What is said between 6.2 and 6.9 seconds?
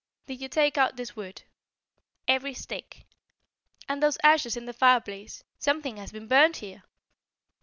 burned there."